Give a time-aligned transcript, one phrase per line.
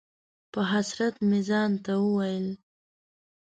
[0.51, 2.47] په حسرت مې ځان ته وویل: